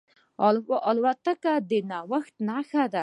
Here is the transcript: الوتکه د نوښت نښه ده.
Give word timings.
الوتکه 0.89 1.53
د 1.69 1.71
نوښت 1.91 2.33
نښه 2.47 2.83
ده. 2.93 2.99